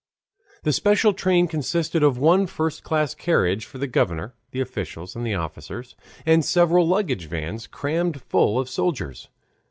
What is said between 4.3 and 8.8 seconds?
the officials, and officers, and several luggage vans crammed full of